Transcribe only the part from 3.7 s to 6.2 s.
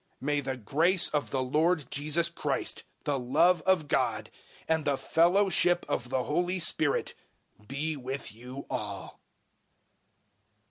God, and the fellowship of